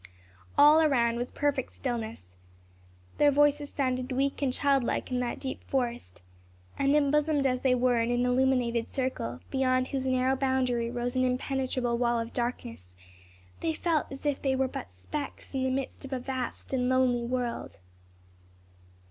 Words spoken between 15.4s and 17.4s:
in the midst of a vast and lonely